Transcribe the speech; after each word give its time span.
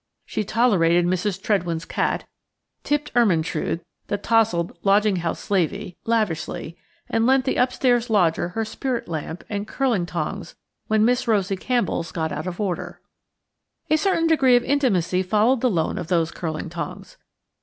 She 0.25 0.43
tolerated 0.43 1.05
Mrs. 1.05 1.39
Tredwen's 1.39 1.85
cat, 1.85 2.25
tipped 2.83 3.11
Ermyntrude–the 3.15 4.17
tousled 4.17 4.75
lodging 4.81 5.17
house 5.17 5.39
slavey–lavishly, 5.39 6.75
and 7.07 7.27
lent 7.27 7.45
the 7.45 7.57
upstairs 7.57 8.09
lodger 8.09 8.49
her 8.49 8.65
spirit 8.65 9.07
lamp 9.07 9.43
and 9.47 9.67
curling 9.67 10.07
tongs 10.07 10.55
when 10.87 11.05
Miss 11.05 11.27
Rosie 11.27 11.55
Campbell's 11.55 12.11
got 12.11 12.31
out 12.31 12.47
of 12.47 12.59
order. 12.59 12.99
A 13.91 13.95
certain 13.95 14.25
degree 14.25 14.55
of 14.55 14.63
intimacy 14.63 15.21
followed 15.21 15.61
the 15.61 15.69
loan 15.69 15.99
of 15.99 16.07
those 16.07 16.31
curling 16.31 16.71
tongs. 16.71 17.17